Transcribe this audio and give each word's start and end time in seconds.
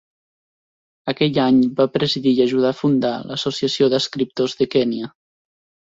Aquell 1.13 1.37
any 1.43 1.59
va 1.81 1.87
presidir 1.99 2.35
i 2.39 2.43
ajudar 2.47 2.73
a 2.73 2.79
fundar 2.81 3.13
l'Associació 3.31 3.95
d'Escriptors 3.97 4.61
de 4.63 4.73
Kènia. 4.77 5.17